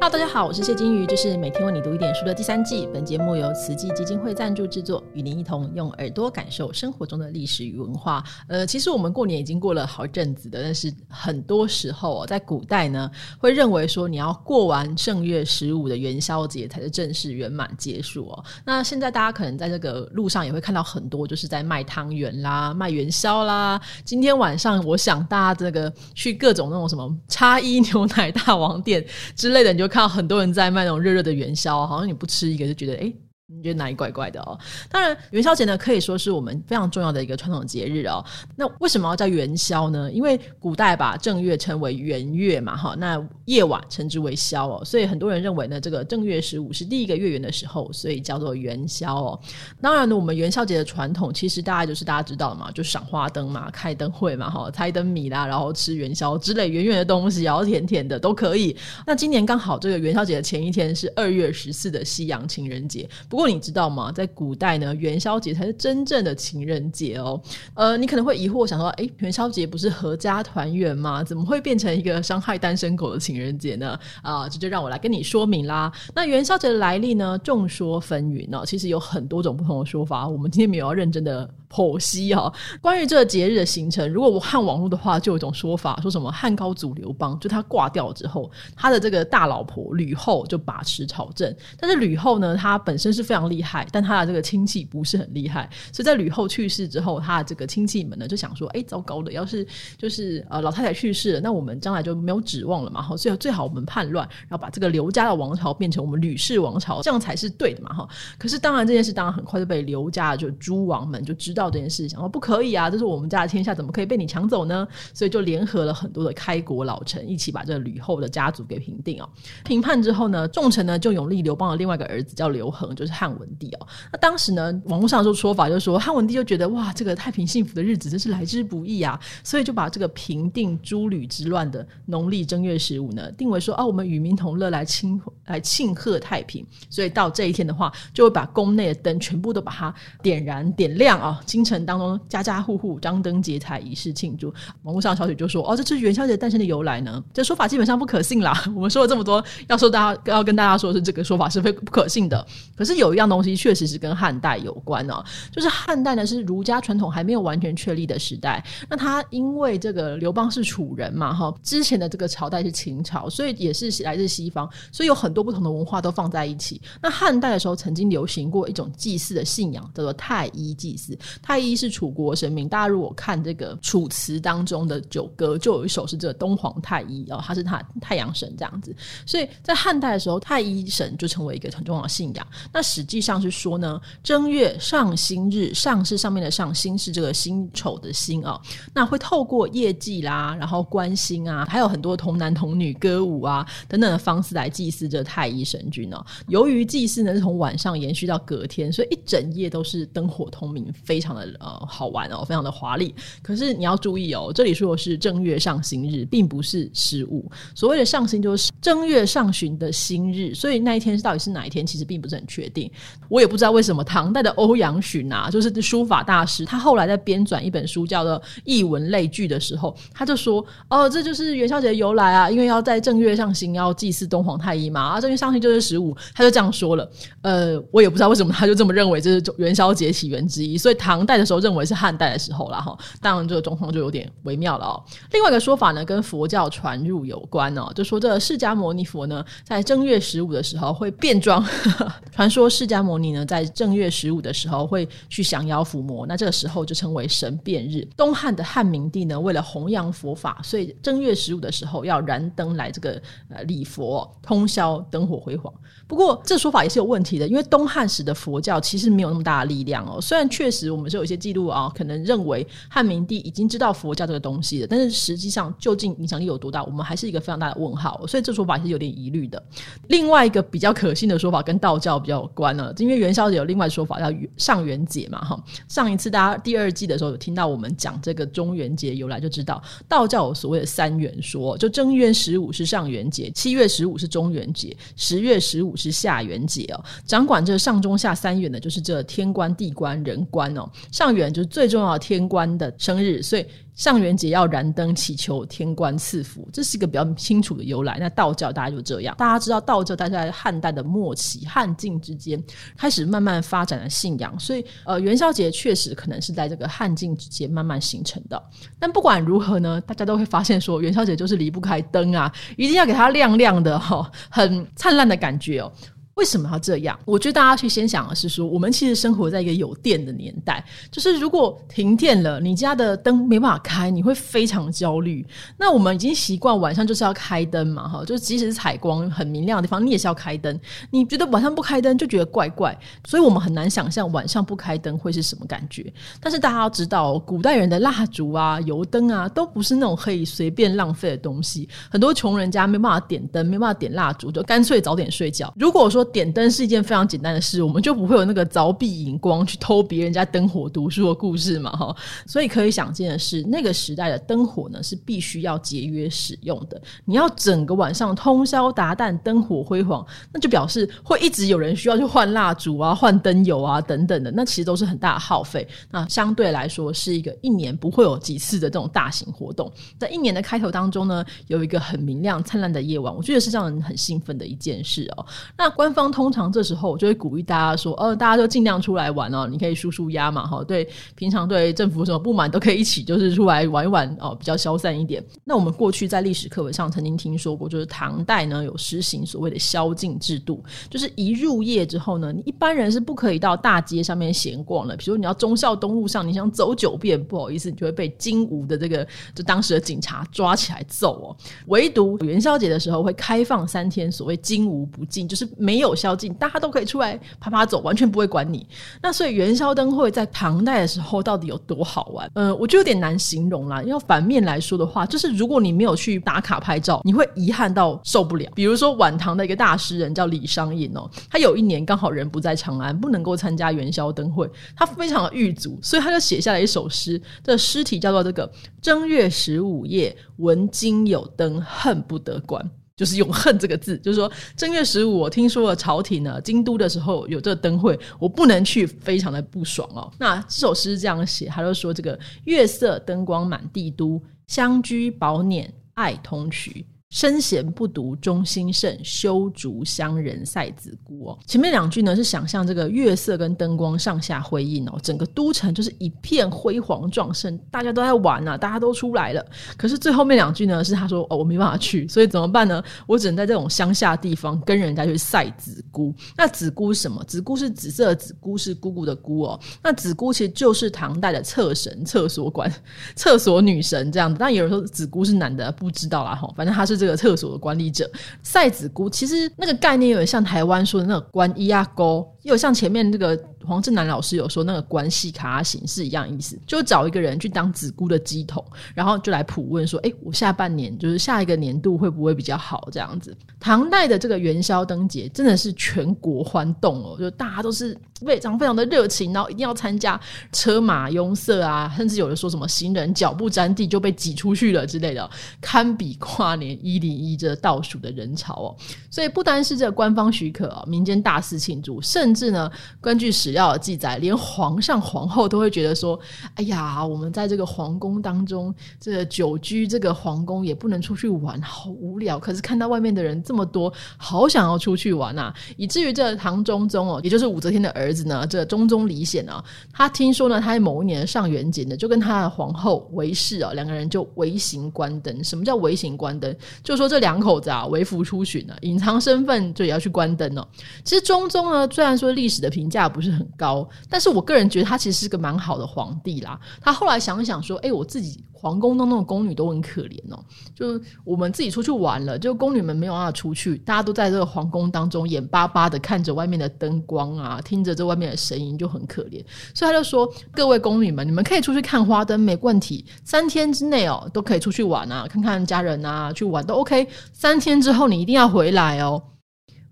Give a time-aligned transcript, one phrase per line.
[0.00, 2.88] Hello，大家好，我是谢金鱼，这是每天为你读一点书的第三季。
[2.94, 8.22] 本节目由慈济基金会赞助制作，与您一同用耳朵感受生活中的历史与文化。
[8.46, 18.44] 呃，其实我们过年已经过了好一阵子的，但是很多时候哦，在古代呢，会认为说你要过完正月十五的元宵节才是正式圆满结束哦。
[18.64, 23.80] 那现在大家可能在这个路上也会看到很多，就是在卖汤圆啦、卖元宵啦。
[24.04, 29.04] 今天晚上，我想大家这个去各种那种什么叉一牛奶大王店
[29.34, 29.87] 之类的，你就。
[29.88, 33.12] 看到很多人在卖那种热热的元宵，好像你不吃一个就觉得哎。
[33.50, 34.58] 你觉得哪里怪怪的哦？
[34.90, 38.22] 当然，元宵节呢可以说是我们非常重要的一个传统节日哦。
[38.54, 40.12] 那为什么要叫元宵呢？
[40.12, 49.40] 因为古代把正月称为元月嘛，哈，那夜晚称之为宵哦，所以很多人认为呢，这个正月十五是第一个月圆的时候，所以叫做元宵哦。
[49.80, 58.76] 当然呢，我们元宵节的传统其实大概就是大家知道嘛，就赏花灯嘛，开灯会嘛，哈，猜灯谜啦，然后吃元宵之类圆圆的东西，然后甜甜的都可以。
[59.06, 63.08] 那今年刚好这个元宵节的前一天是二月十四的西洋情人节，
[63.38, 64.10] 不过你知道吗？
[64.10, 67.40] 在古代呢，元宵节才是真正的情人节哦。
[67.74, 71.22] 呃，你可能会疑惑，想说，哎，元宵节不是合家团圆吗？
[71.22, 73.96] 怎么会变成一个伤害单身狗的情人节呢？
[74.22, 75.92] 啊，这就让我来跟你说明啦。
[76.12, 78.64] 那元宵节的来历呢，众说纷纭呢。
[78.66, 80.26] 其实有很多种不同的说法。
[80.26, 81.48] 我们今天没有要认真的。
[81.70, 91.54] 剖析哈，关于这个节日的形成，如果我看网络的话，就有一种说法，说什么汉高祖刘邦，就他挂掉之后，他的这个大老婆吕后就把持朝政。
[91.78, 108.08] 但是吕后呢，她本身是非常厉害，但她的这个亲戚不是很厉害，所以在吕后去世之后，她的这个亲戚们呢就想说，哎，糟糕的，要是就是呃老太太去世了，那我们将来就没有指望了嘛，哈，所以最好我们叛乱，然后把这个刘家的王朝变成我们吕氏王朝，这样才是对的嘛，哈。
[108.38, 111.68] 可是当然这件事当然很快就被刘家的就诸王们就知道道。
[111.70, 114.88] 这件事，想说不可以啊，这是我们家的天下，怎么可以被你抢走呢？
[115.12, 119.28] 所以就联合了很多的开国老臣，一起把这吕后的家族给平定哦。
[119.66, 123.86] 平叛之后呢，众臣呢就永立刘邦的另外一个儿子叫刘恒，就是汉文帝哦。
[124.10, 136.64] 那当时呢，网络上就说法，就是说汉文帝就觉得哇，这个太平幸福的日子真是来之不易啊，所以就把这个平定诸吕之乱的农历正月十五呢，定为说啊，我们与民同乐来庆来庆贺太平。
[136.88, 141.40] 所以到这一天的话，就会把宫内的灯全部都把它点燃点亮啊。
[141.48, 144.52] 京城当中，家家户户张灯结彩，以示庆祝。
[144.82, 148.62] 网络上小雪就说：“哦，这是元宵节诞生的由来呢。”这说法基本上不可信啦。
[148.76, 152.46] 我们说了这么多，要说大家要跟大家说是这个说法是非不可信的。
[152.76, 158.62] 可是有一样东西确实是跟汉代有关哦，就是汉代呢是儒家传统还没有完全确立的时代。
[158.90, 166.78] 那他因为这个刘邦是楚人嘛，哈，之前的这个朝代是秦朝，所以也是来自西方，所以有很多不同的文化都放在一起。
[167.00, 171.16] 那汉代的时候曾经流行过一种祭祀的信仰，叫做太医祭祀。
[171.42, 178.94] 太医是楚国神明，大家如果看这个《楚辞》当中的九歌，就有一首是这个东皇太医哦，他是他太阳神这样子。
[179.24, 182.46] 所以在汉代的时候，太医神就成为一个很重要的信仰。
[182.72, 188.60] 那实际上是说呢，正月上新日，上是上面的上，新是这个辛丑的辛哦。
[188.92, 196.24] 那会透过业绩啦，然后观星啊，还有很多童男童女歌舞啊等等的方式来祭祀这太医神君哦。
[196.48, 201.27] 由于祭祀呢是从晚上延续到隔天，所以一整夜都是灯火通明，非常。
[201.28, 203.14] 常的呃好玩哦，非常的华丽。
[203.42, 207.50] 可是你要注意哦，这里说的是正月上新日，并不是十五。
[207.74, 212.90] 所谓的上新就是正月上旬的新日，所以那一天到底是哪一天，其实并不是很确定。
[213.28, 225.00] 我也不知道为什么唐代的欧阳询啊，就是书法大师，他后来在编纂一本书叫做《艺文类聚》的时候，他就说：“哦，这就是元宵节的由来啊，因为要在正月上新，要祭祀东皇太一嘛。
[225.00, 227.10] 啊，正月上新就是十五。”他就这样说了。
[227.42, 230.76] 呃，我也不知道为什么他就这么认为，这是元宵节起源之一。
[230.76, 231.17] 所以唐。
[231.18, 235.02] 唐代的时候认为是汉代的时候了哈，当然这个状况就有点微妙了哦。
[235.32, 241.64] 另外一个说法呢，跟佛教传入有关哦，就说这释迦牟尼佛呢，在正月十五的时候会变装。
[242.30, 248.06] 传说释迦牟尼呢，在正月十五的时候会去降妖伏魔，那这个时候就称为神变日。
[248.16, 255.72] 东汉的汉明帝呢，为了弘扬佛法，所以正月十五的时候要燃灯来这个呃礼佛，通宵灯火辉煌。
[256.06, 260.20] 不过这说法也是有问题的，因为东汉时的佛教其实没有那么大的力量哦。
[260.20, 268.26] 虽然确实我们是有些记录啊，可能认为汉明帝已经知道佛教这个东西了，但是实际上究竟影响力有多大，我们还是一个非常大的问号。
[268.26, 269.62] 所以这说法是有点疑虑的。
[270.06, 275.62] 另外一个比较可信的说法跟道教比较有关了，因为元宵节有另外说法叫上元节嘛，哈。
[275.88, 285.98] 上一次大家第二季的时候有听到我们讲这个中元节由来，就知道道教有所谓的三元说，就正月十五是上元节，七月十五是中元节，十月十五。
[285.98, 290.87] 是下元节哦，掌管这上中下三元的，就是这天官、地官、人官哦。
[291.10, 293.66] 上元就是最重要的天官的生日，所以。
[293.98, 298.16] 上元节要燃灯祈求天官赐福，这是一个比较清楚的由来。
[298.20, 302.62] 那道教大家就这样，大家知道道教大概在汉代的末期汉晋之间
[302.96, 308.62] 开始慢慢发展的信仰，所以呃元宵节确实可能是在这个汉晋之间慢慢形成的。
[309.00, 315.92] 但不管如何呢，大家都会发现说元宵节就是离不开灯啊，一定要给它亮亮的哈，很灿烂的感觉哦。
[316.38, 317.18] 为什么要这样？
[317.24, 325.44] 我觉得大家去先想的是说，我们其实生活在一个有电的年代，就是如果停电了，你家的灯没办法开，你会非常焦虑。
[325.76, 330.78] 那我们已经习惯晚上就是要开灯嘛，哈，就即使是采光很明亮的地方，你也是要开灯。
[331.10, 332.96] 你觉得晚上不开灯就觉得怪怪，
[333.26, 336.12] 所以我们很难想象晚上不开灯会是什么感觉。
[336.40, 341.88] 但是大家要知道，古代人的蜡烛啊、油灯啊，都不是那种可以随便浪费的东西。
[342.08, 345.74] 很多穷人家没办法点灯，没办法点蜡烛，就干脆早点睡觉。
[345.76, 352.16] 如果说点灯是一件非常简单的事，我们就不会有那个凿壁引光去偷别人家灯火读书的故事嘛，哈。
[352.46, 357.00] 所以可以想见的是，那个时代的灯火呢是必须要节约使用的。
[357.24, 365.86] 你要整个晚上通宵达旦，灯火辉煌，那就表示会一直有人需要去换蜡烛啊、换灯油啊等等的，那其实都是很大的耗费。
[366.10, 369.92] 那相对来说，是一个一年不会有几次的这种大型活动。
[370.18, 375.46] 在一年的开头当中呢，有一个很明亮灿烂的夜晚，我觉得是让人很兴奋的一件事哦。
[375.76, 376.58] 那官通常。
[376.70, 380.82] 这时候，我就会鼓励大家说：“哦，大家就尽量出来玩哦，你可以舒舒压嘛，哈。
[380.84, 385.44] 对，平常对政府什么不满都可以一起，就是出来玩一玩哦，比较消散一点。
[385.64, 395.16] 那我们过去在历史课本上曾经听说过，就是唐代呢有实行所谓的宵禁制度， 就是一入夜之后呢，你一般人是不可以到大街上面闲逛的。
[395.16, 401.56] 比如你要忠孝东路上，你想走九遍，不好意思，你就会被金吾的这个就当时的警察抓起来揍哦。
[401.86, 406.52] 唯独元宵节的时候会开放三天，所谓金吾不禁，就是没有有宵禁。
[406.54, 408.86] 大家都可以出来爬爬走，完全不会管你。
[409.22, 412.50] 那所以元宵灯会在唐代的时候到底有多好玩？
[412.54, 414.02] 呃，我就有点难形容啦。
[414.02, 418.70] 要反面来说的话，就是如果你没有去打卡拍照，你会遗憾到受不了。
[418.74, 427.40] 比如说晚唐的一个大诗人叫李商隐哦，他有一年刚好人不在长安，不能够参加元宵灯会，他非常的郁卒，所以他就写下了一首诗。
[427.62, 428.70] 这诗题叫做《这个
[429.02, 432.82] 正月十五夜，闻今有灯，恨不得关》。
[433.18, 440.32] 就是用“恨”这个字，就是说正月十五，我听说了朝廷呢，京都的时候有这个灯会，我不能去，非常的不爽哦。
[440.38, 451.58] 那这首诗这样写，他就说：“这个月色灯光满帝都，相居宝辇爱通衢。”身闲不读忠心胜，修竹乡人赛子姑哦。
[451.66, 459.62] 前面两句呢是想象这个月色跟灯光上下辉映哦，整个都城就是一片辉煌壮盛，大家都在玩啊，大家都出来了。
[459.98, 463.02] 可是最后面两句呢是他说哦，我没办法去，所以怎么办呢？
[463.26, 466.34] 我只能在这种乡下地方跟人家去赛子姑。
[466.56, 467.44] 那子姑是什么？
[467.44, 469.78] 子姑是紫色的子姑，是姑姑的姑哦。
[470.02, 472.90] 那子姑其实就是唐代的厕神、厕所管、
[473.36, 474.56] 厕所女神这样子。
[474.58, 477.17] 但有人说子姑是男的，不知道啦哈，反正他是。
[477.18, 478.30] 这个厕所的管理者
[478.62, 483.60] 塞子姑，其实那个概念有点像台湾说的那个关一阿沟，又像前面这个。
[483.88, 498.14] 黄正南老师有说，那个关系卡形是一样意思，就找一个人去当子姑的鸡桶，然后就来普问说：“哎，我下半年就是下一个年度会不会比较好？”这样子，唐代的这个元宵灯节真的是全国欢动哦，就大家都是
[498.44, 500.38] 非常非常的热情，然后一定要参加，
[500.70, 505.50] 车马拥塞啊，甚至有的说什么行人脚不沾地就被挤出去了之类的，
[505.80, 508.96] 堪比跨年一零一这倒数的人潮哦。
[509.30, 512.90] 所以不单是这官方许可哦，民间大肆庆祝，甚至呢，
[513.22, 513.77] 根据史料。
[513.78, 516.38] 要记载，连皇上皇后都会觉得说
[516.74, 522.58] ：“哎呀，我们在这个皇宫当中，这久居这个皇宫也不能出去玩，好无聊。
[522.58, 525.72] 可是看到外面的人这么多，好想要出去玩啊！
[525.96, 529.82] 以至于这唐中宗哦，也就是武则天的儿子呢，这中宗李显啊，
[530.12, 535.62] 他听说呢，他在某一年上元节呢，就跟他的皇后韦氏啊，两个人就微行关灯。
[535.62, 536.74] 什么叫微行关灯？
[537.04, 540.84] 就说这两口子啊，微服出巡呢，隐藏身份就也要去关灯哦。
[541.22, 543.67] 其实中宗呢，虽然说历史的评价不是很。
[543.76, 546.78] 高，但是我个人觉得他其实是个蛮好的皇帝啦。
[547.00, 550.58] 他后来想想说，哎，我自己皇宫当中的宫女都很可怜哦，
[550.94, 559.64] 就是我们自己出去玩了，就宫女们没有办法出去，大家都在这个皇宫当中眼巴巴的看着外面的灯光啊，听着这外面的声音，就很可怜。
[559.94, 567.28] 所以他就说，各位宫女们，你们可以出去看花灯，没问题，三天之内哦，都可以出去玩啊，看看家人啊，去玩都 OK。
[567.52, 569.42] 三天之后你一定要回来哦。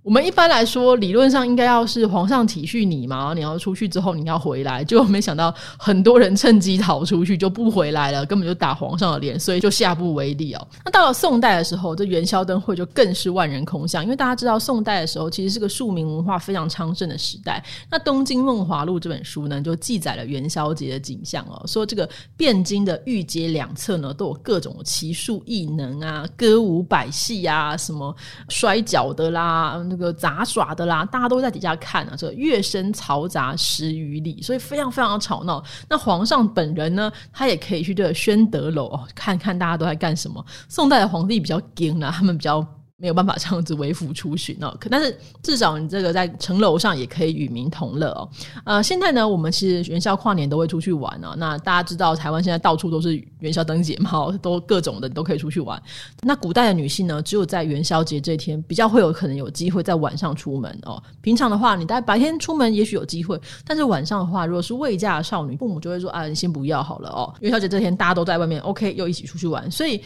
[0.07, 10.69] 我们一般来说，理论上应该要是皇上体恤你嘛，你要出去之后你要回来，就没想到很多人趁机逃出去就不回来了，根本就打皇上的脸，所以就下不为例哦。
[10.87, 17.61] 那到了宋代的时候，这元宵灯会就更是万人空巷，因为大家知道宋代的时候其实是个庶民文化非常昌盛的时代。
[17.91, 22.09] 那《东京梦华录》这本书呢，就记载了元宵节的景象哦，说这个
[22.39, 28.15] 汴京的御街两侧呢，都有各种奇术异能啊，歌舞百戏啊，什么
[28.49, 29.85] 摔跤的啦。
[29.97, 35.63] 个杂耍的啦，大家都在底下看啊，这个乐声嘈杂十余里，所以非常非常的吵闹。
[35.89, 40.45] 那皇上本人呢，他也可以去这个宣德楼哦，看看大家都在干什么。
[40.69, 42.67] 宋代的皇帝比较硬啊，他们比较。
[42.99, 48.29] 没有办法这样子微服出巡哦，可但是至少你这个在城楼上也可以与民同乐哦。
[48.65, 51.35] 呃，现在呢，我们其实元宵跨年都会出去玩哦。
[51.37, 54.11] 那大家知道台湾现在到处都是元宵灯节嘛，
[54.41, 55.81] 都各种的都可以出去玩。
[56.23, 61.03] 那古代的女性呢，只有在元宵节这天比较会有可能有机会在晚上出门哦。
[61.21, 67.35] 平常的话，你在白天出门也许有机会，但是晚上的话，如果是未嫁的少女，父母就会说啊，你先不要好了哦。
[67.41, 70.01] 元宵节这天大家都在外面，OK，又一起出去玩，所以。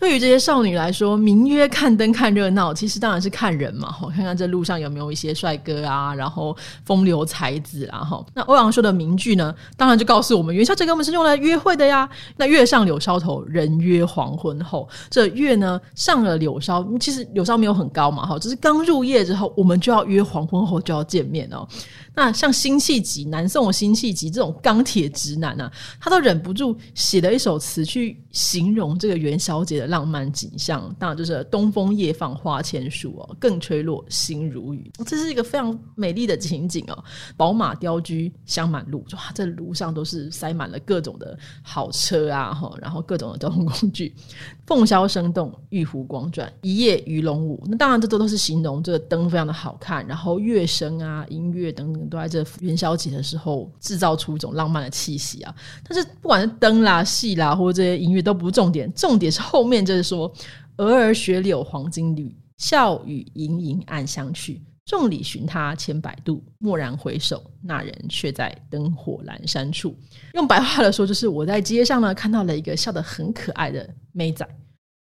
[0.00, 3.92] 对于这些少女来说，名曰看灯看热闹，其实当然是看人嘛。
[3.92, 7.98] 哈，看看这路上有没有一些帅哥啊，然后风流才子啊。
[7.98, 12.08] 哈，那欧阳修的名句呢，当然就告诉我们，元宵节根本是用来约会的呀。
[12.38, 14.88] 那月上柳梢头，人约黄昏后。
[15.10, 18.24] 这月呢上了柳梢，其实柳梢没有很高嘛。
[18.24, 21.68] 哈，只是刚入夜之后，我们就要约黄昏后就要见面哦。
[22.20, 30.94] 那像辛弃疾，南宋的辛弃疾这种钢铁直男啊，他都忍不住写了一首词去形容这个元宵节的浪漫景象。
[30.98, 34.92] 当然就是“东风夜放花千树哦，更吹落星如雨”。
[35.06, 37.04] 这是一个非常美丽的情景哦。
[37.38, 38.12] 宝马雕车
[38.44, 44.14] 香满路，哇，这路上都是塞满了各种的好车啊，哈，然后各种的交通工具。
[44.66, 47.64] 凤箫声动，玉壶光转，一夜鱼龙舞。
[47.66, 55.54] 那当然，这都都是形容这个灯非常的好看，然后乐声啊、音乐等等都在这元宵节的时候制造出一种浪漫的气息啊。
[55.88, 60.30] 但是不管是灯啦、戏啦，或者这些音乐都不是重点，重点是后面就是说
[60.76, 64.60] ：“蛾儿雪柳黄金缕，笑语盈盈暗香去。
[64.86, 69.96] 众里寻他千百度，蓦然回首，那人却在灯火阑珊处。”
[70.34, 74.44] 用白话来说，就是我在街上呢看到了一个笑得很可爱的妹仔。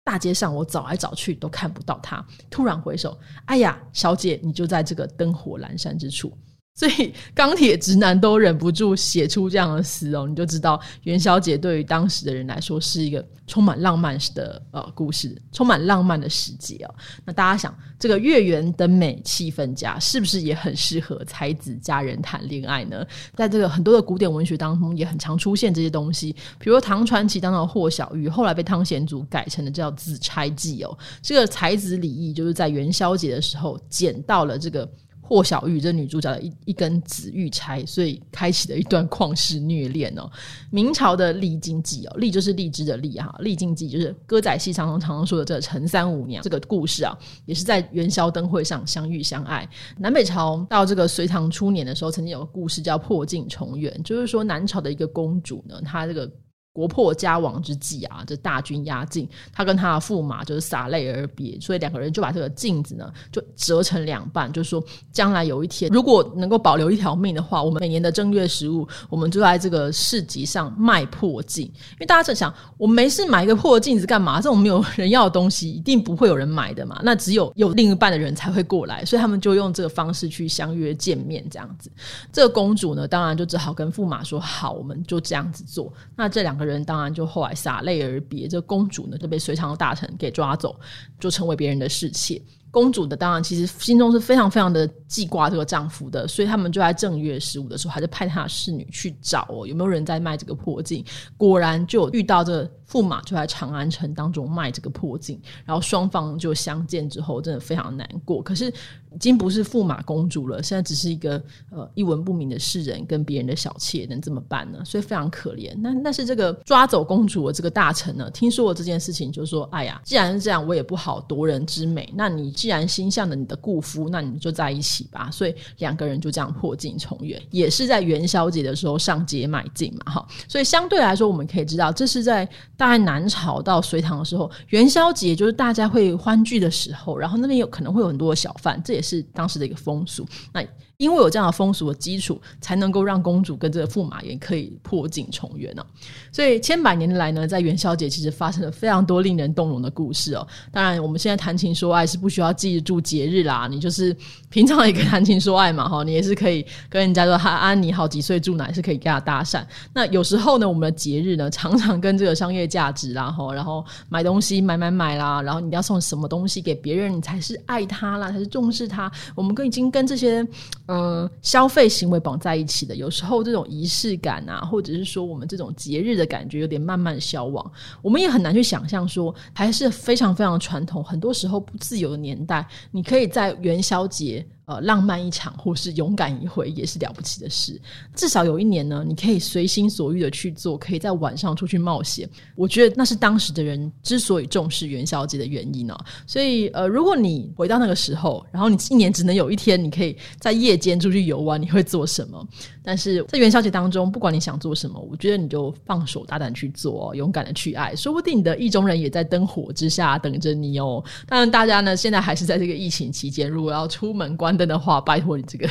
[0.04, 2.24] 大街上，我找来找去都看不到他。
[2.50, 3.16] 突然回首，
[3.46, 6.36] 哎呀，小姐，你就在这个灯火阑珊之处。
[6.74, 16.94] 所以钢铁直男都忍不住写出这样的诗哦，你就知道元宵节对于当时的人来说是一个充满浪漫的呃故事，充满浪漫的时节哦。
[17.26, 23.06] 那大家想，这个月圆灯美气氛佳，是不是也很适合才子佳人谈恋爱呢？
[23.36, 30.96] 在这个很多的古典文学当中，也很常出现这些东西，比如唐传奇当中的霍小玉，后来被汤显祖改成了叫《紫钗记》哦。
[31.20, 34.90] 这个才子李益就是在元宵节的时候捡到了这个。
[35.32, 40.30] 霍小玉这女主角的一一根紫玉钗，所以开启了一段旷世虐恋哦。
[40.70, 49.66] 明朝的《丽经记》哦，丽就是荔枝的丽哈，《丽经记》就是歌仔戏常常常常说的这陈三五娘这个故事啊，也是在元宵灯会上相遇相爱。
[49.96, 56.30] 南北朝到这个隋唐初年的时候，曾经有个故事叫破镜重圆，就是说南朝的一个公主呢，她这个。
[56.72, 71.66] 国破家亡之际啊，这大军压境，他跟他的驸马就是洒泪而别，所以两个人就把这个镜子呢就折成两半，就说将来有一天如果能够保留一条命的话，我们每年的正月十五，我们就在这个市集上卖破镜。
[71.66, 74.38] 因为大家在想，我没事买一个破镜子干嘛？
[74.40, 76.98] 这种没有人要的东西，一定不会有人买的嘛。
[77.04, 81.92] 那只有有另一半的人才会过来，所以他们就用这个方式去相约见面，这样子。
[82.32, 85.92] 这个公主呢，当然就只好跟驸马说好，我们就这样子做。
[86.16, 86.61] 那这两个。
[86.64, 90.74] 人当然就后来洒泪而别，这公主呢就被隋朝的大臣给抓走，
[91.20, 92.40] 就成为别人的侍妾。
[92.70, 101.04] 公主的当然其实心中是非常非常的记挂这个丈夫的，所以他们就在正月十五的时候，还是派他的侍女去找哦，有没有人在卖这个破镜？
[101.36, 108.42] 果然就遇到这驸马就在长安城当中卖这个破镜，然后双方就相见之后，真的非常难过。
[108.42, 114.84] 可是已经不是驸马公主了，现在只是一个呃一文不名的世人，跟别人的小妾，能怎么办呢？
[114.84, 115.74] 所以非常可怜。
[115.78, 122.12] 那但是这个抓走公主的这个大臣呢，听说了这件事情，就说：“哎呀，既然是这样，我也不好夺人之美。
[122.14, 130.26] 那你既然心向着你的故夫，那你就在一起吧。”所以两个人就这样破镜重圆，也是在元宵节的时候上街买镜嘛，哈。
[130.48, 132.48] 所以相对来说，我们可以知道，这是在
[132.82, 139.00] 大概南朝到隋唐的时候，元宵节就是大家会欢聚的时候，然后那边有可能会有很多的小贩，这也。
[139.00, 140.64] 是当时的一个风俗，那
[140.96, 145.84] 因为有这样的风俗的基础，才能够让公主跟这个驸马爷可以破镜重圆呢。
[146.30, 150.46] 所以千百年来呢，在元宵节其实发生了非常多令人动容的故事哦。
[150.70, 154.16] 当然，我们现在谈情说爱是不需要记住节日啦，你就是
[154.48, 159.64] 平常也可以谈情说爱嘛，哈，你也是可以跟人家说哈安你好几岁住哪，是可以跟他搭讪。
[159.92, 169.10] 那有时候呢，我们的节日呢，常常跟这个商业价值啦，哈，然后买东西买买买啦，然后你要送什么东西给别人，你才是爱他啦，才是重视他。
[169.34, 170.46] 我们跟已经跟这些
[170.94, 177.72] 嗯消费行为绑在一起的，有时候这种仪式感啊，或者是说我们这种节日的感觉有点慢慢消亡，
[178.02, 184.46] 我们也很难去想象说，还是非常非常传统，很多时候不自由的年代，你可以在元宵节。
[184.64, 187.80] 呃，浪漫一场或是勇敢一回也是了不起的事。
[188.14, 192.28] 至少有一年呢，你可以随心所欲的去做，可以在晚上出去冒险。
[192.54, 195.98] 我觉得那是当时的人之所以重视元宵节的原因呢。
[196.26, 202.46] 所以，呃，如果你回到那个时候，然后你一年只能有一天，你可以在夜间出去游玩，你会做什么？
[202.84, 211.02] 但是在元宵节当中，不管你想做什么，我觉得你就放手大胆去做，勇敢的去爱，说不定你的意中人也在灯火之下等着你哦。
[211.26, 214.62] 当然，大家呢现在还是在这个疫情期间，如果要出门关关。
[214.62, 215.68] 的话，拜托你这个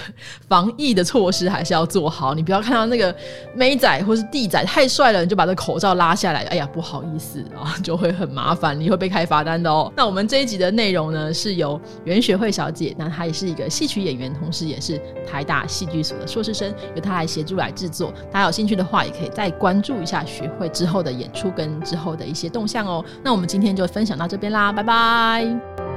[0.49, 2.33] 防疫的措施还是要做好。
[2.33, 3.15] 你不要看到那个
[3.55, 6.41] 妹仔或是弟仔太帅了，你就把这口罩拉下来。
[6.43, 9.89] 哎呀，不好意思啊，就会很麻烦，你会被开罚单的哦。
[9.95, 18.11] 那我们这一集的内容呢，是由袁学慧小姐，那她也是一个戏曲演员，同时也是台大戏剧所的硕士生，由她来协助来制作。
[18.31, 23.03] 大家有兴趣的话，也可以再关注一下学会之后的演出跟之后的一些动向哦。
[23.23, 25.90] 那我们今天就分享到这边啦，拜拜。